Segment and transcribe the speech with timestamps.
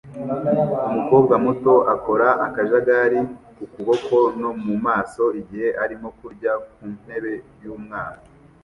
[0.89, 3.19] Umukobwa muto akora akajagari
[3.55, 8.21] ku kuboko no mu maso igihe arimo kurya ku ntebe y'umwana